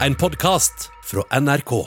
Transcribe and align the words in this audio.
En 0.00 0.14
podkast 0.14 0.90
fra 1.04 1.40
NRK. 1.40 1.86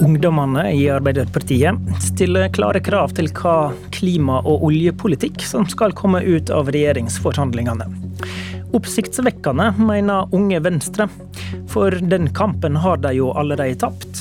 Ungdommene 0.00 0.72
i 0.72 0.90
Arbeiderpartiet 0.90 1.74
stiller 2.00 2.48
klare 2.48 2.80
krav 2.80 3.12
til 3.12 3.28
hva 3.36 3.74
klima- 3.92 4.40
og 4.40 4.64
oljepolitikk 4.70 5.44
som 5.44 5.68
skal 5.68 5.92
komme 5.92 6.24
ut 6.24 6.50
av 6.50 6.72
regjeringsforhandlingene. 6.72 7.90
Oppsiktsvekkende, 8.72 9.74
mener 9.76 10.32
Unge 10.32 10.62
Venstre, 10.64 11.10
for 11.68 11.90
den 11.90 12.32
kampen 12.32 12.80
har 12.80 13.04
de 13.04 13.18
jo 13.20 13.34
allerede 13.36 13.84
tapt. 13.84 14.11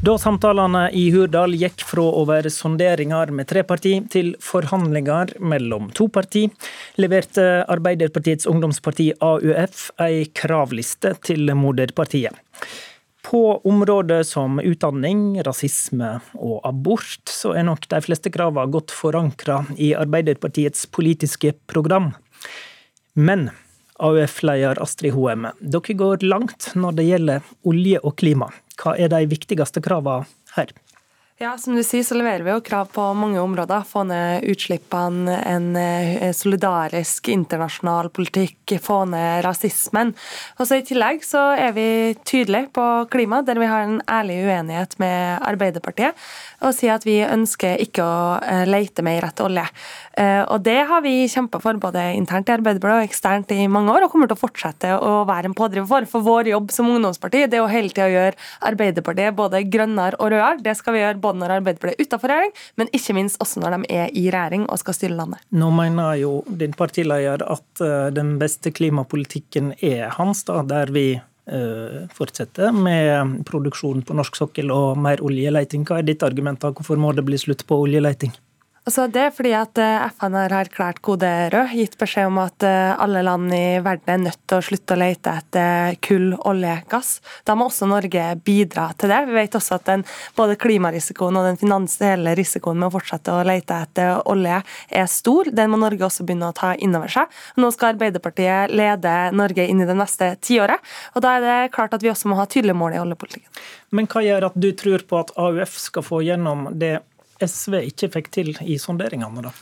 Da 0.00 0.14
samtalene 0.16 0.86
i 0.96 1.10
Hurdal 1.12 1.52
gikk 1.60 1.82
fra 1.84 2.06
å 2.16 2.22
være 2.24 2.48
sonderinger 2.48 3.28
med 3.36 3.50
tre 3.50 3.60
parti 3.68 3.98
til 4.08 4.30
forhandlinger 4.40 5.34
mellom 5.44 5.90
to 5.92 6.06
parti, 6.08 6.46
leverte 6.96 7.44
Arbeiderpartiets 7.68 8.48
ungdomsparti 8.48 9.10
AUF 9.20 9.90
ei 10.00 10.24
kravliste 10.32 11.12
til 11.28 11.52
moderpartiet. 11.52 12.32
På 13.28 13.60
områder 13.68 14.24
som 14.24 14.56
utdanning, 14.64 15.36
rasisme 15.44 16.14
og 16.32 16.64
abort, 16.64 17.20
så 17.28 17.52
er 17.52 17.68
nok 17.68 17.84
de 17.92 18.00
fleste 18.00 18.32
kravene 18.32 18.72
godt 18.72 18.96
forankra 18.96 19.66
i 19.76 19.92
Arbeiderpartiets 19.92 20.88
politiske 20.96 21.52
program. 21.68 22.14
Men 23.12 23.50
AUF-leder 24.00 24.80
Astrid 24.82 25.12
Hoem, 25.14 25.50
dere 25.60 25.96
går 26.02 26.24
langt 26.24 26.70
når 26.74 26.96
det 26.96 27.08
gjelder 27.08 27.50
olje 27.68 28.00
og 28.00 28.16
klima. 28.20 28.48
Hva 28.80 28.96
er 28.96 29.12
de 29.12 29.26
viktigste 29.28 29.82
kravene 29.84 30.28
her? 30.56 30.72
Ja, 31.40 31.54
som 31.56 31.72
du 31.72 31.80
sier, 31.80 32.02
så 32.04 32.18
leverer 32.18 32.42
vi 32.44 32.52
jo 32.52 32.60
krav 32.60 32.90
på 32.92 33.00
mange 33.16 33.40
områder. 33.40 33.80
Få 33.88 34.02
ned 34.04 34.44
utslippene, 34.52 35.38
en 35.48 35.70
eh, 35.80 36.34
solidarisk 36.36 37.30
internasjonal 37.32 38.10
politikk, 38.12 38.74
få 38.84 38.98
ned 39.08 39.40
rasismen. 39.46 40.12
Og 40.60 40.68
så 40.68 40.76
I 40.76 40.84
tillegg 40.84 41.24
så 41.24 41.46
er 41.56 41.72
vi 41.72 41.86
tydelige 42.28 42.68
på 42.76 42.84
klima, 43.08 43.38
der 43.40 43.56
vi 43.56 43.70
har 43.70 43.86
en 43.86 44.02
ærlig 44.04 44.36
uenighet 44.50 44.98
med 45.00 45.40
Arbeiderpartiet. 45.48 46.26
Og 46.60 46.76
sier 46.76 46.98
at 46.98 47.06
vi 47.08 47.22
ønsker 47.24 47.80
ikke 47.86 48.04
å 48.04 48.20
leite 48.68 49.00
lete 49.00 49.06
mer 49.08 49.24
etter 49.30 49.48
olje. 49.48 49.64
Eh, 50.20 50.42
og 50.44 50.60
Det 50.60 50.76
har 50.92 51.00
vi 51.00 51.24
kjempa 51.24 51.62
for 51.64 51.80
både 51.80 52.04
internt 52.18 52.52
i 52.52 52.56
Arbeiderpartiet 52.58 53.00
og 53.00 53.08
eksternt 53.08 53.56
i 53.56 53.64
mange 53.64 53.96
år, 53.96 54.04
og 54.04 54.12
kommer 54.12 54.28
til 54.28 54.36
å 54.36 54.42
fortsette 54.44 54.92
å 54.92 55.24
være 55.24 55.48
en 55.48 55.56
pådriver 55.56 55.88
for. 55.88 56.04
For 56.04 56.20
vår 56.20 56.52
jobb 56.52 56.68
som 56.76 56.92
ungdomsparti 56.92 57.46
det 57.48 57.62
er 57.62 57.64
å 57.64 57.72
hele 57.72 57.88
tida 57.88 58.12
gjøre 58.12 58.36
Arbeiderpartiet 58.68 59.40
både 59.40 59.64
grønnere 59.72 60.20
og 60.20 60.34
rødere. 60.34 60.60
Det 60.68 60.76
skal 60.76 60.98
vi 60.98 61.04
gjøre 61.06 61.16
både 61.16 61.29
både 61.30 61.44
når 61.44 61.56
Arbeiderpartiet 61.60 61.96
er 61.96 62.08
utenfor 62.10 62.34
regjering, 62.34 62.54
men 62.80 62.92
ikke 62.96 63.16
minst 63.16 63.40
også 63.42 63.62
når 63.62 63.78
de 63.78 63.96
er 64.02 64.12
i 64.12 64.26
regjering 64.28 64.66
og 64.68 64.82
skal 64.82 64.98
styre 64.98 65.16
landet. 65.22 65.42
Nå 65.54 65.70
mener 65.74 66.20
jo 66.20 66.36
din 66.60 66.76
partileder 66.76 67.46
at 67.46 67.84
eh, 67.86 68.12
den 68.14 68.36
beste 68.42 68.74
klimapolitikken 68.74 69.74
er 69.78 70.10
hans, 70.18 70.44
da, 70.48 70.62
der 70.66 70.92
vi 70.94 71.08
fortsette 71.50 72.14
fortsetter 72.14 72.70
med 72.70 73.40
produksjon 73.48 74.04
på 74.06 74.14
norsk 74.14 74.36
sokkel 74.38 74.70
og 74.70 75.00
mer 75.02 75.18
oljeleiting. 75.24 75.82
Hva 75.88 75.98
er 75.98 76.06
ditt 76.06 76.22
argument? 76.22 76.60
da? 76.62 76.70
Hvorfor 76.70 77.00
må 77.00 77.10
det 77.16 77.24
bli 77.26 77.40
slutt 77.40 77.64
på 77.66 77.80
oljeleiting? 77.88 78.30
Altså 78.88 79.04
det 79.12 79.20
er 79.20 79.32
fordi 79.36 79.50
at 79.52 79.78
eh, 79.78 80.06
FN 80.16 80.34
har 80.38 80.52
erklært 80.56 81.02
kode 81.04 81.28
rød, 81.52 81.74
gitt 81.76 81.98
beskjed 82.00 82.30
om 82.30 82.38
at 82.40 82.64
eh, 82.64 82.92
alle 82.96 83.20
land 83.26 83.52
i 83.52 83.76
verden 83.84 84.14
er 84.14 84.22
nødt 84.22 84.40
til 84.48 84.56
å 84.56 84.64
slutte 84.64 84.96
å 84.96 85.00
lete 85.02 85.34
etter 85.36 85.98
kull, 86.00 86.30
olje, 86.48 86.78
gass. 86.88 87.10
Da 87.44 87.54
må 87.58 87.66
også 87.68 87.90
Norge 87.90 88.24
bidra 88.40 88.86
til 88.96 89.12
det. 89.12 89.18
Vi 89.28 89.36
vet 89.36 89.58
også 89.58 89.76
at 89.76 89.84
den, 89.90 90.04
både 90.38 90.56
klimarisikoen 90.62 91.36
og 91.36 91.50
den 91.50 91.60
finansielle 91.60 92.32
risikoen 92.38 92.80
med 92.80 92.88
å 92.88 92.94
fortsette 92.94 93.34
å 93.36 93.44
lete 93.44 93.82
etter 93.84 94.22
olje 94.32 94.62
er 94.88 95.12
stor. 95.12 95.52
Den 95.52 95.74
må 95.74 95.82
Norge 95.84 96.08
også 96.08 96.24
begynne 96.24 96.48
å 96.48 96.56
ta 96.56 96.72
inn 96.80 96.96
over 96.96 97.12
seg. 97.12 97.28
Nå 97.60 97.68
skal 97.76 97.92
Arbeiderpartiet 97.92 98.72
lede 98.72 99.14
Norge 99.36 99.68
inn 99.68 99.84
i 99.84 99.90
det 99.92 99.98
neste 100.00 100.32
tiåret. 100.40 100.80
og 101.12 101.26
Da 101.26 101.36
er 101.36 101.44
det 101.44 101.60
klart 101.76 101.92
at 101.92 102.00
vi 102.00 102.14
også 102.14 102.32
må 102.32 102.40
ha 102.40 102.48
tydelige 102.48 102.80
mål 102.80 102.96
i 102.96 103.04
oljepolitikken. 103.04 103.52
Men 103.92 104.08
hva 104.08 104.24
gjør 104.24 104.48
at 104.48 104.56
du 104.56 104.70
tror 104.72 105.04
på 105.04 105.20
at 105.20 105.36
AUF 105.36 105.76
skal 105.84 106.06
få 106.06 106.24
gjennom 106.24 106.70
det 106.80 106.96
SV 107.44 107.82
ikke 107.88 108.10
fikk 108.16 108.32
til 108.34 108.54
i 108.66 108.78
sonderingene, 108.80 109.48
da? 109.48 109.54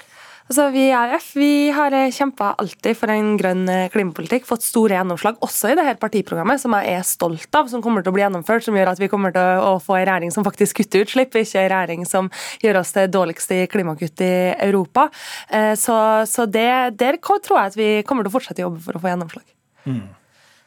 Altså, 0.49 0.71
vi 0.73 0.87
i 0.87 0.95
AUF 0.97 1.27
vi 1.37 1.69
har 1.77 1.93
kjempa 2.15 2.55
alltid 2.57 2.97
for 2.97 3.13
en 3.13 3.35
grønn 3.37 3.67
eh, 3.69 3.91
klimapolitikk, 3.93 4.47
fått 4.49 4.65
store 4.65 4.97
gjennomslag, 4.97 5.37
også 5.45 5.75
i 5.75 5.77
det 5.77 5.85
her 5.85 5.99
partiprogrammet, 6.01 6.63
som 6.63 6.73
jeg 6.79 6.95
er 6.97 7.05
stolt 7.05 7.59
av, 7.59 7.69
som 7.69 7.83
kommer 7.85 8.01
til 8.01 8.15
å 8.15 8.17
bli 8.17 8.25
gjennomført, 8.25 8.65
som 8.65 8.79
gjør 8.79 8.95
at 8.95 9.03
vi 9.03 9.11
kommer 9.13 9.35
til 9.35 9.61
å 9.61 9.75
få 9.85 9.99
en 9.99 10.07
regjering 10.09 10.33
som 10.33 10.47
faktisk 10.47 10.81
kutter 10.81 11.05
utslipp, 11.05 11.37
ikke 11.37 11.67
en 11.67 11.73
regjering 11.75 12.09
som 12.09 12.31
gjør 12.65 12.81
oss 12.81 12.95
til 12.97 13.13
dårligste 13.13 13.61
i 13.61 13.69
klimakutt 13.69 14.25
i 14.25 14.33
Europa. 14.71 15.11
Eh, 15.53 15.75
så, 15.77 15.99
så 16.25 16.49
det, 16.49 16.71
der 16.97 17.21
tror 17.21 17.61
jeg 17.61 17.75
at 17.75 17.77
vi 17.77 17.91
kommer 18.09 18.25
til 18.25 18.33
å 18.33 18.37
fortsette 18.39 18.65
å 18.65 18.71
jobbe 18.71 18.87
for 18.87 18.97
å 18.97 19.05
få 19.05 19.13
gjennomslag. 19.13 19.45
Mm. 19.85 20.07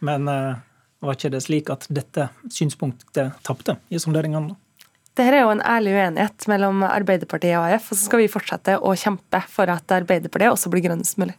Men 0.06 0.30
var 1.02 1.18
ikke 1.18 1.34
det 1.34 1.42
slik 1.42 1.74
at 1.74 1.90
dette 1.90 2.30
synspunktet 2.54 3.42
tapte 3.46 3.80
i 3.90 3.98
sonderingene? 4.02 4.54
Dette 5.12 5.36
er 5.36 5.44
jo 5.44 5.52
en 5.52 5.64
ærlig 5.68 5.92
uenighet 5.92 6.48
mellom 6.48 6.86
Arbeiderpartiet 6.88 7.58
og 7.60 7.68
AF, 7.68 7.90
og 7.92 8.00
så 8.00 8.08
skal 8.08 8.22
vi 8.24 8.32
fortsette 8.32 8.78
å 8.80 8.96
kjempe 8.96 9.44
for 9.52 9.72
at 9.74 9.92
Arbeiderpartiet 9.92 10.54
også 10.54 10.72
blir 10.72 10.86
grønnest 10.86 11.20
mulig. 11.20 11.36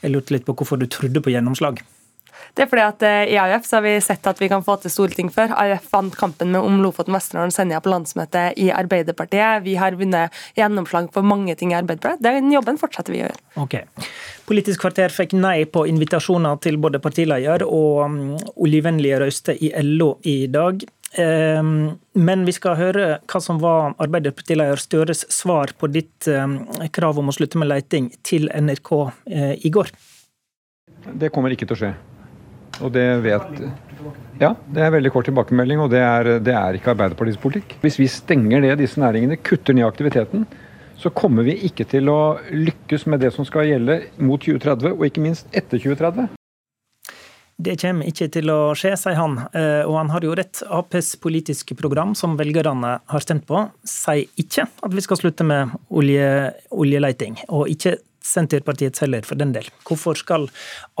Jeg 0.00 0.14
lurte 0.14 0.32
litt 0.32 0.46
på 0.46 0.56
hvorfor 0.56 0.80
du 0.80 0.86
trodde 0.88 1.20
på 1.20 1.34
gjennomslag. 1.34 1.82
Det 2.56 2.64
er 2.64 2.70
fordi 2.70 2.82
at 2.82 3.04
eh, 3.06 3.32
I 3.34 3.36
AUF 3.38 3.66
så 3.66 3.78
har 3.78 3.84
vi 3.84 3.92
sett 4.02 4.26
at 4.26 4.40
vi 4.40 4.48
kan 4.50 4.64
få 4.66 4.74
til 4.82 4.92
store 4.92 5.14
ting 5.14 5.30
før. 5.32 5.52
AUF 5.54 5.86
vant 5.92 6.16
kampen 6.18 6.50
med 6.54 6.64
om 6.66 6.80
Lofoten, 6.82 7.14
Vesterålen 7.14 7.52
og 7.52 7.54
Senja 7.54 7.80
på 7.82 7.92
landsmøtet 7.92 8.58
i 8.60 8.70
Arbeiderpartiet. 8.74 9.62
Vi 9.66 9.76
har 9.78 9.98
vunnet 10.00 10.34
gjennomslag 10.58 11.10
for 11.14 11.26
mange 11.26 11.54
ting 11.60 11.74
i 11.74 11.78
Arbeiderpartiet. 11.78 12.24
Den 12.24 12.50
jobben 12.54 12.80
fortsetter 12.80 13.14
vi 13.14 13.22
å 13.22 13.28
gjøre. 13.28 13.40
Ok. 13.62 13.76
Politisk 14.50 14.82
kvarter 14.82 15.14
fikk 15.14 15.36
nei 15.38 15.62
på 15.70 15.84
invitasjoner 15.90 16.58
til 16.64 16.80
både 16.82 17.02
partileder 17.02 17.66
og 17.68 18.00
um, 18.08 18.18
oljevennlige 18.56 19.20
røyster 19.22 19.60
i 19.60 19.70
LO 19.84 20.16
i 20.26 20.40
dag. 20.50 20.82
Ehm, 21.18 21.98
men 22.14 22.44
vi 22.46 22.54
skal 22.54 22.76
høre 22.78 23.06
hva 23.26 23.40
som 23.42 23.58
var 23.62 23.96
Arbeiderpartileder 23.98 24.78
Støres 24.78 25.24
svar 25.32 25.72
på 25.78 25.90
ditt 25.90 26.28
ehm, 26.30 26.60
krav 26.94 27.18
om 27.18 27.32
å 27.32 27.34
slutte 27.34 27.58
med 27.58 27.70
leiting 27.70 28.12
til 28.26 28.46
NRK 28.54 28.92
eh, 29.26 29.52
i 29.66 29.72
går. 29.74 29.90
Det 31.18 31.32
kommer 31.34 31.54
ikke 31.54 31.66
til 31.66 31.78
å 31.78 31.80
skje. 31.82 31.92
Og 32.80 32.92
det 32.94 33.06
vet 33.24 33.62
Ja, 34.40 34.54
det 34.72 34.82
er 34.86 34.92
veldig 34.94 35.10
kort 35.12 35.26
tilbakemelding, 35.28 35.82
og 35.82 35.90
det 35.92 36.00
er, 36.00 36.32
det 36.40 36.54
er 36.56 36.78
ikke 36.78 36.94
Arbeiderpartiets 36.94 37.40
politikk. 37.42 37.74
Hvis 37.82 37.98
vi 38.00 38.08
stenger 38.08 38.62
ned 38.62 38.78
disse 38.80 39.00
næringene, 39.02 39.40
kutter 39.44 39.76
ned 39.76 39.88
aktiviteten, 39.88 40.46
så 41.00 41.10
kommer 41.16 41.44
vi 41.44 41.56
ikke 41.66 41.84
til 41.88 42.08
å 42.12 42.38
lykkes 42.52 43.06
med 43.10 43.24
det 43.24 43.32
som 43.34 43.46
skal 43.48 43.68
gjelde 43.68 44.02
mot 44.20 44.40
2030, 44.40 44.94
og 44.94 45.08
ikke 45.08 45.24
minst 45.24 45.48
etter 45.56 45.80
2030. 45.80 46.39
Det 47.60 47.76
kommer 47.82 48.08
ikke 48.08 48.28
til 48.32 48.50
å 48.52 48.58
skje, 48.78 48.94
sier 48.96 49.18
han. 49.18 49.36
Eh, 49.56 49.82
og 49.84 49.98
han 49.98 50.12
har 50.14 50.24
jo 50.24 50.36
rett. 50.38 50.62
Aps 50.72 51.12
politiske 51.20 51.76
program, 51.76 52.14
som 52.16 52.38
velgerne 52.40 52.96
har 53.12 53.24
stemt 53.24 53.46
på, 53.48 53.66
sier 53.86 54.28
ikke 54.40 54.64
at 54.64 54.94
vi 54.96 55.04
skal 55.04 55.20
slutte 55.20 55.46
med 55.46 55.74
olje, 55.92 56.30
oljeleiting. 56.72 57.36
Og 57.52 57.68
ikke 57.72 57.98
Senterpartiets 58.20 59.00
heller, 59.00 59.24
for 59.26 59.40
den 59.40 59.54
del. 59.56 59.68
Hvorfor 59.88 60.18
skal 60.18 60.48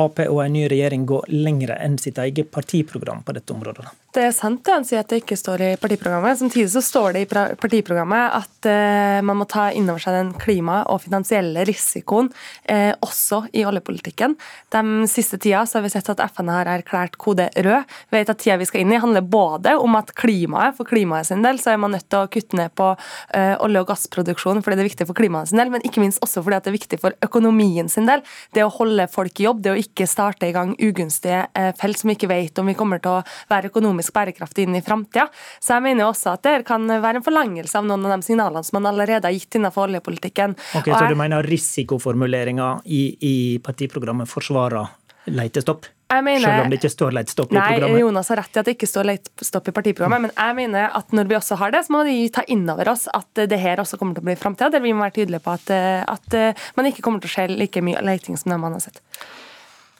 Ap 0.00 0.20
og 0.26 0.44
en 0.44 0.54
ny 0.56 0.66
regjering 0.72 1.06
gå 1.08 1.22
lengre 1.32 1.76
enn 1.80 1.98
sitt 2.00 2.18
eget 2.18 2.50
partiprogram 2.54 3.24
på 3.26 3.36
dette 3.36 3.52
området? 3.52 3.88
Det 4.10 4.24
er 4.26 4.32
sant 4.34 4.64
det 4.66 4.72
han 4.74 4.84
sier 4.86 5.04
at 5.04 5.10
det 5.12 5.20
ikke 5.20 5.36
står 5.38 5.62
i 5.62 5.66
partiprogrammet. 5.78 6.38
Samtidig 6.40 6.72
så 6.72 6.80
står 6.82 7.14
det 7.14 7.20
i 7.22 7.28
partiprogrammet 7.30 8.32
at 8.40 8.66
uh, 8.66 9.20
man 9.22 9.38
må 9.38 9.46
ta 9.46 9.68
inn 9.70 9.86
over 9.86 10.02
seg 10.02 10.16
den 10.16 10.32
klima- 10.40 10.80
og 10.90 11.04
finansielle 11.04 11.62
risikoen 11.68 12.26
uh, 12.32 12.90
også 13.06 13.44
i 13.54 13.62
oljepolitikken. 13.68 14.34
De 14.74 14.82
siste 15.10 15.38
tida 15.38 15.62
så 15.62 15.78
har 15.78 15.84
vi 15.86 15.92
sett 15.94 16.10
at 16.10 16.24
FN 16.34 16.50
har 16.50 16.66
erklært 16.72 17.20
kode 17.22 17.46
rød. 17.54 17.86
Vi 18.10 18.18
vet 18.18 18.32
at 18.34 18.42
tida 18.42 18.58
vi 18.58 18.66
skal 18.66 18.82
inn 18.82 18.96
i 18.96 18.98
handler 19.02 19.22
både 19.22 19.76
om 19.78 19.94
at 20.00 20.10
klimaet, 20.18 20.74
for 20.80 20.90
klimaet 20.90 21.30
sin 21.30 21.46
del 21.46 21.62
så 21.62 21.76
er 21.76 21.78
man 21.84 21.94
nødt 21.94 22.08
til 22.10 22.24
å 22.24 22.30
kutte 22.34 22.58
ned 22.58 22.74
på 22.74 22.90
uh, 22.96 23.54
olje- 23.62 23.84
og 23.84 23.92
gassproduksjon 23.92 24.64
fordi 24.64 24.80
det 24.80 24.86
er 24.86 24.90
viktig 24.90 25.06
for 25.12 25.20
klimaet 25.22 25.52
sin 25.52 25.62
del, 25.62 25.70
men 25.70 25.86
ikke 25.86 26.02
minst 26.02 26.18
også 26.26 26.42
fordi 26.42 26.58
det 26.58 26.72
er 26.72 26.78
viktig 26.80 26.98
for 27.04 27.09
økonomien 27.24 27.88
sin 27.90 28.08
del. 28.08 28.22
Det 28.54 28.64
å 28.64 28.72
holde 28.74 29.06
folk 29.10 29.40
i 29.40 29.46
jobb, 29.48 29.62
det 29.64 29.74
å 29.74 29.78
ikke 29.80 30.08
starte 30.10 30.48
i 30.48 30.54
gang 30.56 30.74
ugunstige 30.78 31.72
felt 31.78 32.00
som 32.00 32.10
vi 32.10 32.16
ikke 32.18 32.30
vet 32.30 32.58
om 32.60 32.70
vi 32.70 32.76
kommer 32.78 33.02
til 33.02 33.18
å 33.18 33.22
være 33.50 33.70
økonomisk 33.70 34.14
bærekraftige 34.16 34.68
inn 34.68 34.78
i 34.78 34.84
framtida. 34.84 35.28
Så 35.60 35.76
jeg 35.76 35.86
mener 35.88 36.08
også 36.08 36.34
at 36.34 36.46
det 36.46 36.56
kan 36.68 36.86
være 36.90 37.20
en 37.20 37.26
forlangelse 37.26 37.78
av 37.78 37.88
noen 37.88 38.08
av 38.08 38.16
de 38.16 38.28
signalene 38.28 38.64
som 38.66 38.80
man 38.80 38.90
allerede 38.92 39.28
har 39.28 39.36
gitt 39.36 39.58
innenfor 39.58 39.88
oljepolitikken. 39.88 40.56
Ok, 40.78 40.90
Så 40.90 41.06
du 41.10 41.18
mener 41.18 41.46
risikoformuleringa 41.46 42.72
i, 42.86 43.02
i 43.20 43.36
partiprogrammet 43.64 44.30
forsvarer 44.30 44.96
leitestopp? 45.30 45.88
Mener, 46.10 46.42
Selv 46.42 46.64
om 46.64 46.72
det 46.72 46.80
ikke 46.80 46.90
står 46.90 47.14
leitstopp 47.14 47.52
i 47.52 47.54
programmet? 47.54 47.92
Nei, 47.94 48.00
Jonas 48.02 48.30
har 48.32 48.40
rett 48.40 48.56
i 48.56 48.60
at 48.60 48.66
det 48.66 48.74
ikke 48.74 48.88
står 48.90 49.06
leitstopp 49.06 49.70
i 49.70 49.74
partiprogrammet, 49.76 50.24
men 50.26 50.32
jeg 50.34 50.56
mener 50.58 50.96
at 50.98 51.14
når 51.14 51.30
vi 51.30 51.36
også 51.38 51.58
har 51.60 51.74
det, 51.74 51.84
så 51.86 51.94
må 51.94 52.02
vi 52.08 52.16
ta 52.34 52.42
inn 52.50 52.64
over 52.72 52.90
oss 52.90 53.06
at 53.14 53.44
det 53.50 53.60
her 53.62 53.82
også 53.82 53.98
kommer 54.00 54.18
til 54.18 54.24
å 54.24 54.30
bli 54.30 54.38
framtida, 54.40 54.72
der 54.74 54.82
vi 54.82 54.90
må 54.90 55.06
være 55.06 55.20
tydelige 55.20 55.44
på 55.44 55.54
at, 55.54 55.70
at 56.10 56.40
man 56.74 56.90
ikke 56.90 57.04
kommer 57.06 57.22
til 57.22 57.30
å 57.30 57.34
skje 57.36 57.46
like 57.54 57.84
mye 57.86 58.02
leiting 58.02 58.40
som 58.40 58.50
det 58.50 58.58
man 58.58 58.74
har 58.74 58.82
sett. 58.88 58.98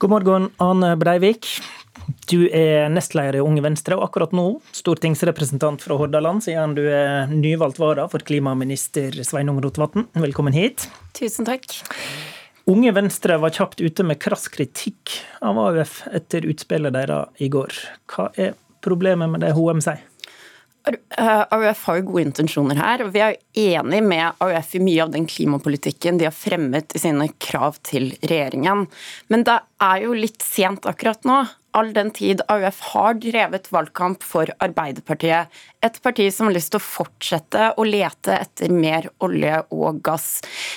God 0.00 0.14
morgen, 0.14 0.50
Ane 0.64 0.94
Breivik. 0.96 1.46
Du 2.30 2.46
er 2.48 2.88
nestleder 2.88 3.36
i 3.36 3.42
Unge 3.44 3.62
Venstre, 3.64 3.98
og 3.98 4.06
akkurat 4.08 4.32
nå 4.32 4.46
stortingsrepresentant 4.74 5.84
fra 5.84 5.98
Hordaland, 6.00 6.40
siden 6.46 6.74
du 6.78 6.84
er 6.88 7.30
nyvalgt 7.30 7.80
vara 7.82 8.06
for 8.10 8.24
klimaminister 8.24 9.20
Sveinung 9.26 9.60
Rotevatn. 9.62 10.08
Velkommen 10.16 10.56
hit. 10.56 10.88
Tusen 11.18 11.48
takk. 11.48 11.68
Unge 12.70 12.92
Venstre 12.92 13.36
var 13.38 13.50
kjapt 13.50 13.80
ute 13.80 14.04
med 14.06 14.20
krass 14.22 14.46
kritikk 14.48 15.16
av 15.42 15.58
AUF 15.58 16.04
etter 16.14 16.44
utspillet 16.46 16.94
deres 16.94 17.42
i 17.42 17.48
går. 17.50 17.74
Hva 18.12 18.28
er 18.38 18.52
problemet 18.84 19.32
med 19.32 19.42
det 19.42 19.50
HM 19.56 19.82
sier? 19.82 20.04
AUF 20.86 21.82
har 21.88 21.98
jo 21.98 22.04
gode 22.06 22.22
intensjoner 22.28 22.78
her, 22.78 23.02
og 23.02 23.10
vi 23.16 23.24
er 23.24 23.40
enig 23.58 24.00
med 24.06 24.38
AUF 24.38 24.76
i 24.78 24.82
mye 24.86 25.02
av 25.02 25.10
den 25.16 25.26
klimapolitikken 25.28 26.20
de 26.20 26.28
har 26.28 26.36
fremmet 26.36 26.94
i 26.94 27.02
sine 27.02 27.26
krav 27.42 27.80
til 27.90 28.12
regjeringen. 28.22 28.86
Men 29.28 29.44
det 29.48 29.58
er 29.82 30.06
jo 30.06 30.14
litt 30.14 30.46
sent 30.46 30.86
akkurat 30.86 31.26
nå 31.26 31.42
all 31.76 31.92
den 31.94 32.10
tid 32.14 32.40
AUF 32.50 32.80
har 32.92 33.18
drevet 33.22 33.68
valgkamp 33.72 34.24
for 34.26 34.50
Arbeiderpartiet, 34.62 35.50
et 35.80 36.02
parti 36.02 36.26
som 36.32 36.48
har 36.48 36.54
lyst 36.54 36.72
til 36.74 36.80
å 36.80 36.84
fortsette 36.84 37.70
å 37.80 37.84
lete 37.88 38.34
etter 38.36 38.72
mer 38.72 39.08
olje 39.24 39.62
og 39.72 40.02
gass. 40.04 40.28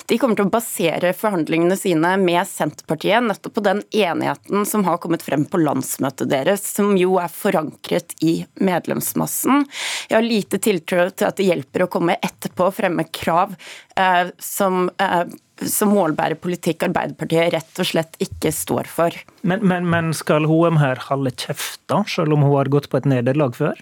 De 0.08 0.18
kommer 0.20 0.40
til 0.40 0.48
å 0.48 0.54
basere 0.54 1.12
forhandlingene 1.18 1.76
sine 1.80 2.16
med 2.22 2.48
Senterpartiet 2.48 3.26
nettopp 3.28 3.58
på 3.58 3.66
den 3.66 3.84
enigheten 3.92 4.68
som 4.70 4.86
har 4.88 5.02
kommet 5.04 5.26
frem 5.26 5.44
på 5.46 5.60
landsmøtet 5.60 6.32
deres, 6.32 6.64
som 6.78 6.96
jo 7.00 7.18
er 7.22 7.32
forankret 7.32 8.16
i 8.24 8.38
medlemsmassen. 8.64 9.66
Jeg 10.08 10.18
har 10.18 10.28
lite 10.28 10.62
tiltro 10.64 11.10
til 11.12 11.28
at 11.28 11.40
det 11.40 11.50
hjelper 11.52 11.86
å 11.86 11.92
komme 11.92 12.20
etterpå 12.24 12.70
og 12.70 12.78
fremme 12.80 13.08
krav 13.12 13.58
eh, 14.00 14.30
som 14.40 14.88
eh, 15.04 15.26
som 15.70 15.92
målbærer 15.94 16.40
politikk 16.42 16.88
Arbeiderpartiet 16.88 17.52
rett 17.54 17.80
og 17.80 17.88
slett 17.88 18.18
ikke 18.24 18.50
står 18.52 18.90
for. 18.90 19.16
Men, 19.46 19.62
men, 19.70 19.86
men 19.88 20.10
skal 20.18 20.48
Hoem 20.50 20.80
her 20.82 21.00
holde 21.08 21.32
kjeft, 21.38 21.80
da, 21.92 22.02
selv 22.10 22.36
om 22.36 22.44
hun 22.44 22.56
har 22.58 22.72
gått 22.74 22.90
på 22.92 23.00
et 23.00 23.08
nederlag 23.08 23.56
før? 23.56 23.78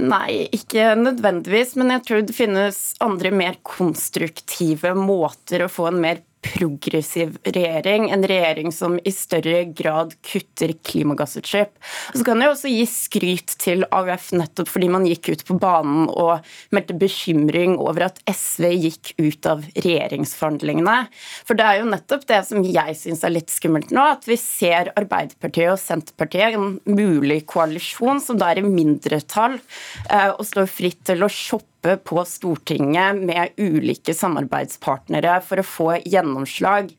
Nei, 0.00 0.48
ikke 0.54 0.94
nødvendigvis, 0.98 1.76
men 1.78 1.92
jeg 1.94 2.04
tror 2.06 2.22
det 2.26 2.34
finnes 2.34 2.78
andre 3.04 3.30
mer 3.34 3.58
konstruktive 3.66 4.94
måter 4.98 5.66
å 5.66 5.70
få 5.70 5.90
en 5.90 6.00
mer 6.02 6.22
progressiv 6.42 7.36
regjering, 7.44 8.10
en 8.10 8.26
regjering 8.26 8.72
som 8.74 8.98
i 9.04 9.12
større 9.14 9.64
grad 9.78 10.14
kutter 10.26 10.72
klimagassutslipp. 10.84 11.72
Så 12.14 12.24
kan 12.26 12.42
jeg 12.42 12.52
også 12.52 12.72
gi 12.72 12.86
skryt 12.90 13.54
til 13.62 13.86
AUF 13.94 14.32
nettopp 14.34 14.70
fordi 14.72 14.90
man 14.92 15.06
gikk 15.06 15.30
ut 15.32 15.44
på 15.48 15.56
banen 15.62 16.08
og 16.10 16.42
meldte 16.74 16.96
bekymring 16.98 17.78
over 17.78 18.08
at 18.08 18.20
SV 18.26 18.68
gikk 18.74 19.14
ut 19.22 19.48
av 19.48 19.64
regjeringsforhandlingene. 19.76 20.98
For 21.46 21.58
det 21.58 21.68
er 21.68 21.80
jo 21.80 21.90
nettopp 21.92 22.26
det 22.30 22.42
som 22.48 22.66
jeg 22.66 22.98
syns 22.98 23.22
er 23.26 23.36
litt 23.36 23.52
skummelt 23.52 23.94
nå, 23.94 24.06
at 24.16 24.26
vi 24.28 24.38
ser 24.40 24.92
Arbeiderpartiet 24.98 25.72
og 25.72 25.80
Senterpartiet, 25.80 26.56
en 26.56 26.78
mulig 26.84 27.42
koalisjon 27.50 28.20
som 28.22 28.40
da 28.40 28.50
er 28.50 28.62
i 28.62 28.66
mindretall 28.66 29.58
eh, 30.10 30.30
og 30.32 30.42
står 30.48 30.70
fritt 30.70 31.04
til 31.06 31.22
å 31.22 31.30
shoppe 31.30 31.71
oppe 31.82 31.96
på 31.96 32.24
Stortinget 32.24 33.16
med 33.16 33.48
ulike 33.56 34.14
samarbeidspartnere 34.14 35.40
for 35.42 35.60
å 35.60 35.66
få 35.66 35.88
gjennomslag. 36.06 36.92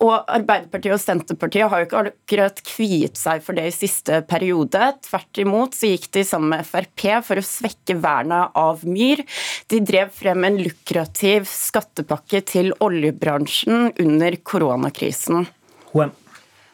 Og 0.00 0.14
Arbeiderpartiet 0.30 0.94
og 0.94 1.02
Senterpartiet 1.02 1.70
har 1.70 1.82
jo 1.82 1.88
ikke 1.88 2.02
akkurat 2.12 2.62
kviet 2.66 3.18
seg 3.18 3.42
for 3.42 3.58
det 3.58 3.66
i 3.68 3.74
siste 3.74 4.22
periode. 4.30 4.92
Tvert 5.08 5.42
imot 5.42 5.74
så 5.74 5.90
gikk 5.90 6.10
de 6.14 6.24
sammen 6.26 6.54
med 6.54 6.66
Frp 6.68 7.06
for 7.26 7.40
å 7.40 7.46
svekke 7.46 7.98
vernet 8.00 8.54
av 8.54 8.86
myr. 8.86 9.24
De 9.70 9.82
drev 9.82 10.12
frem 10.14 10.46
en 10.46 10.60
lukrativ 10.62 11.48
skattepakke 11.50 12.44
til 12.46 12.74
oljebransjen 12.78 13.90
under 13.98 14.36
koronakrisen. 14.46 15.48
HM. 15.90 16.14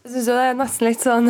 Jeg 0.07 0.13
synes 0.13 0.27
det 0.31 0.35
er 0.39 0.53
nesten 0.55 0.87
litt 0.87 1.03
sånn 1.03 1.29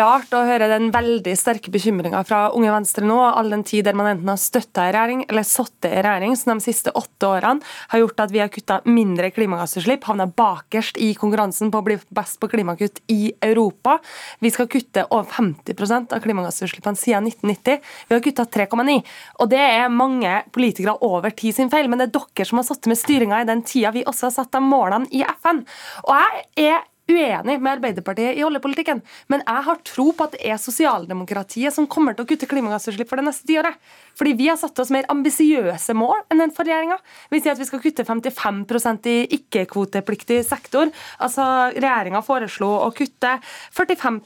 rart 0.00 0.30
å 0.32 0.38
høre 0.48 0.70
den 0.70 0.86
veldig 0.88 1.34
sterke 1.36 1.68
bekymringa 1.68 2.22
fra 2.24 2.46
Unge 2.56 2.70
Venstre 2.72 3.04
nå, 3.04 3.18
all 3.20 3.50
den 3.52 3.60
tid 3.68 3.84
der 3.84 3.96
man 3.98 4.06
enten 4.08 4.30
har 4.32 4.38
støtta 4.40 4.86
i 4.88 4.94
regjering 4.94 5.26
eller 5.26 5.44
sittet 5.44 5.90
i 5.90 5.98
regjering, 6.00 6.32
som 6.40 6.54
de 6.54 6.64
siste 6.64 6.94
åtte 6.96 7.28
årene 7.28 7.60
har 7.92 8.00
gjort 8.00 8.22
at 8.24 8.32
vi 8.32 8.40
har 8.40 8.48
kutta 8.54 8.78
mindre 8.88 9.28
klimagassutslipp, 9.36 10.06
havna 10.08 10.24
bakerst 10.32 10.96
i 10.96 11.10
konkurransen 11.18 11.68
på 11.74 11.82
å 11.82 11.84
bli 11.90 11.98
best 12.16 12.38
på 12.40 12.48
klimakutt 12.54 13.02
i 13.12 13.34
Europa. 13.44 13.98
Vi 14.40 14.54
skal 14.54 14.70
kutte 14.72 15.04
over 15.10 15.28
50% 15.28 16.16
av 16.16 16.24
klimagassutslippene 16.24 17.02
siden 17.02 17.28
1990. 17.34 17.84
Vi 18.08 18.16
har 18.16 18.24
kutta 18.24 18.48
3,9. 18.48 18.96
Og 19.44 19.52
det 19.52 19.60
er 19.60 19.92
mange 19.92 20.38
politikere 20.56 20.96
over 21.04 21.36
tid 21.36 21.60
sin 21.60 21.68
feil, 21.68 21.92
men 21.92 22.00
det 22.00 22.08
er 22.08 22.16
dere 22.16 22.48
som 22.48 22.64
har 22.64 22.68
sittet 22.70 22.88
med 22.94 23.02
styringa 23.02 23.44
i 23.44 23.50
den 23.52 23.60
tida 23.68 23.92
vi 23.92 24.08
også 24.08 24.30
har 24.30 24.36
satt 24.40 24.56
de 24.56 24.64
målene 24.64 25.12
i 25.12 25.20
FN. 25.36 25.66
Og 26.08 26.16
jeg 26.16 26.72
er 26.72 26.82
uenig 27.10 27.58
med 27.60 27.72
Arbeiderpartiet 27.76 28.38
i 28.38 28.44
oljepolitikken, 28.46 29.02
men 29.32 29.42
jeg 29.44 29.66
har 29.68 29.82
tro 29.86 30.10
på 30.16 30.26
at 30.26 30.36
det 30.36 30.42
er 30.48 30.60
sosialdemokratiet 30.60 31.74
som 31.74 31.88
kommer 31.90 32.16
til 32.16 32.24
å 32.24 32.30
kutte 32.30 32.48
klimagassutslipp 32.48 33.10
for 33.10 33.20
det 33.20 33.28
neste 33.28 33.48
tiåret. 33.48 33.76
Fordi 34.18 34.34
vi 34.38 34.48
har 34.50 34.58
satt 34.60 34.78
oss 34.82 34.92
mer 34.94 35.08
ambisiøse 35.12 35.94
mål 35.96 36.24
enn 36.30 36.42
den 36.44 36.54
forrige 36.54 36.74
regjeringa. 36.74 36.98
Vi 37.32 37.40
sier 37.40 37.54
at 37.54 37.60
vi 37.60 37.68
skal 37.68 37.82
kutte 37.82 38.06
55% 38.06 39.08
i 39.10 39.16
ikke-kvotepliktig 39.38 40.40
sektor. 40.46 40.90
Altså, 41.22 41.46
Regjeringa 41.74 42.22
foreslo 42.24 42.70
å 42.86 42.90
kutte 42.94 43.36
45 43.74 44.20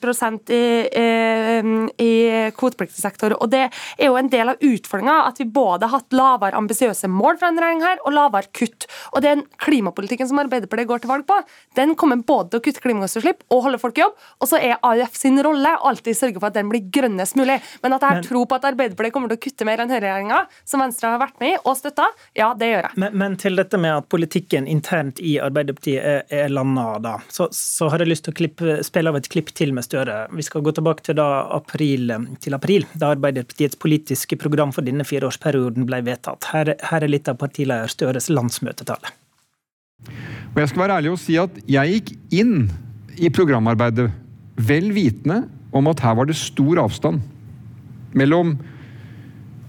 i, 0.54 0.62
i, 0.92 1.06
i 2.04 2.12
kvotepliktig 2.56 3.00
sektor. 3.00 3.34
Og 3.38 3.50
det 3.52 3.64
er 3.68 4.08
jo 4.08 4.18
en 4.20 4.30
del 4.32 4.52
av 4.52 4.62
utfordringa 4.64 5.16
at 5.28 5.40
vi 5.40 5.48
både 5.48 5.88
har 5.88 6.02
hatt 6.02 6.16
lavere 6.16 6.58
ambisiøse 6.58 7.10
mål 7.10 7.38
fra 7.38 7.50
denne 7.50 7.64
regjeringa 7.64 7.88
her, 7.88 8.02
og 8.04 8.16
lavere 8.16 8.52
kutt. 8.56 8.88
Og 9.14 9.24
den 9.24 9.44
klimapolitikken 9.62 10.28
som 10.30 10.40
Arbeiderpartiet 10.42 10.90
går 10.90 11.04
til 11.04 11.12
valg 11.12 11.26
på, 11.28 11.40
den 11.78 11.94
kommer 11.98 12.20
både 12.28 12.52
til 12.52 12.60
å 12.60 12.66
kutte 12.66 12.84
klimagassutslipp 12.84 13.44
og 13.54 13.64
holde 13.66 13.80
folk 13.82 13.98
i 13.98 14.04
jobb. 14.04 14.16
Og 14.42 14.50
så 14.50 14.60
er 14.60 14.78
AUF 14.86 15.16
sin 15.18 15.40
rolle 15.44 15.74
alltid 15.88 16.16
sørge 16.18 16.40
for 16.40 16.50
at 16.50 16.58
den 16.58 16.70
blir 16.72 16.86
grønnest 16.94 17.38
mulig. 17.38 17.58
Men 17.82 17.96
at 17.96 18.04
jeg 18.04 18.18
har 18.18 18.26
tro 18.26 18.44
på 18.48 18.58
at 18.58 18.68
Arbeiderpartiet 18.72 19.14
kommer 19.14 19.32
til 19.32 19.40
å 19.40 19.44
kutte 19.46 19.68
mer 19.68 19.77
mer 19.78 19.86
enn 19.86 19.94
høyreregjeringa, 19.94 20.38
som 20.66 20.82
Venstre 20.82 21.12
har 21.12 21.20
vært 21.22 21.38
med 21.42 21.54
i 21.54 21.58
og 21.62 21.76
støtta, 21.78 22.08
ja, 22.38 22.50
det 22.58 22.70
gjør 22.70 22.88
jeg. 22.88 23.00
Men, 23.02 23.16
men, 23.22 23.36
til 23.40 23.58
dette 23.58 23.80
med 23.80 23.94
at 23.94 24.08
politikken 24.10 24.66
internt 24.70 25.20
i 25.22 25.36
Arbeiderpartiet 25.42 26.02
er, 26.02 26.24
er 26.28 26.52
landa, 26.52 26.86
da, 27.02 27.14
så, 27.32 27.48
så, 27.54 27.90
har 27.92 28.02
jeg 28.02 28.12
lyst 28.12 28.26
til 28.26 28.34
å 28.34 28.38
klippe, 28.40 28.78
spille 28.86 29.12
av 29.12 29.18
et 29.20 29.28
klipp 29.30 29.52
til 29.56 29.74
med 29.76 29.86
Støre. 29.86 30.20
Vi 30.34 30.44
skal 30.46 30.64
gå 30.66 30.74
tilbake 30.76 31.06
til, 31.06 31.18
da, 31.20 31.28
april, 31.54 32.12
til 32.42 32.58
april, 32.58 32.86
da 32.98 33.12
Arbeiderpartiets 33.14 33.78
politiske 33.80 34.38
program 34.40 34.74
for 34.74 34.86
denne 34.86 35.06
fireårsperioden 35.06 35.86
ble 35.88 36.02
vedtatt. 36.06 36.50
Her, 36.52 36.74
her 36.90 37.04
er 37.04 37.12
litt 37.12 37.30
av 37.30 37.38
partileder 37.40 37.90
Støres 37.92 38.28
landsmøtetale. 38.32 39.14
Og 40.08 40.60
jeg 40.62 40.70
skal 40.70 40.84
være 40.84 40.98
ærlig 41.00 41.14
og 41.14 41.20
si 41.20 41.36
at 41.40 41.54
jeg 41.70 41.98
gikk 41.98 42.12
inn 42.38 42.68
i 43.18 43.30
programarbeidet 43.34 44.08
vel 44.68 44.92
vitende 44.94 45.44
om 45.74 45.90
at 45.90 46.00
her 46.02 46.16
var 46.18 46.28
det 46.28 46.38
stor 46.38 46.80
avstand 46.84 47.22
mellom 48.16 48.56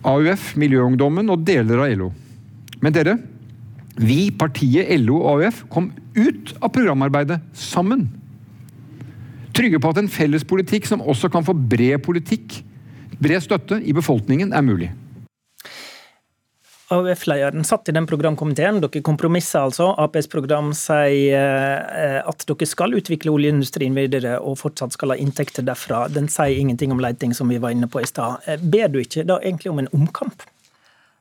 AUF, 0.08 0.54
Miljøungdommen 0.60 1.30
og 1.32 1.44
deler 1.48 1.84
av 1.84 1.92
LO. 2.00 2.10
Men 2.80 2.96
dere, 2.96 3.18
vi, 4.00 4.30
partiet 4.32 4.88
LO 5.02 5.20
og 5.20 5.44
AUF, 5.44 5.66
kom 5.72 5.92
ut 6.16 6.54
av 6.62 6.72
programarbeidet 6.76 7.40
sammen. 7.58 8.08
Trygge 9.56 9.82
på 9.82 9.92
at 9.92 10.00
en 10.00 10.12
felles 10.12 10.46
politikk 10.48 10.88
som 10.88 11.04
også 11.04 11.32
kan 11.34 11.44
få 11.44 11.56
bred 11.58 12.00
politikk, 12.06 12.62
bred 13.20 13.44
støtte 13.44 13.82
i 13.84 13.96
befolkningen, 13.96 14.54
er 14.56 14.64
mulig. 14.64 14.94
AUF-lederen 16.90 17.64
satt 17.64 17.90
i 17.90 17.94
den 17.94 18.08
programkomiteen. 18.10 18.80
Dere 18.82 19.02
kompromisser 19.06 19.68
altså. 19.68 19.92
Aps 20.02 20.30
program 20.32 20.72
sier 20.78 21.38
eh, 21.86 22.20
at 22.26 22.46
dere 22.50 22.68
skal 22.70 22.98
utvikle 22.98 23.34
oljeindustrien 23.36 23.98
videre 23.98 24.40
og 24.42 24.58
fortsatt 24.64 24.98
skal 24.98 25.14
ha 25.14 25.20
inntekter 25.22 25.66
derfra. 25.68 26.08
Den 26.10 26.32
sier 26.34 26.58
ingenting 26.58 26.96
om 26.96 27.02
leiting, 27.04 27.36
som 27.38 27.52
vi 27.54 27.62
var 27.62 27.76
inne 27.76 27.90
på 27.92 28.02
i 28.02 28.10
stad. 28.10 28.42
Eh, 28.50 28.58
ber 28.62 28.90
du 28.90 29.04
ikke 29.04 29.28
da 29.30 29.38
egentlig 29.44 29.74
om 29.74 29.84
en 29.84 29.92
omkamp? 29.94 30.46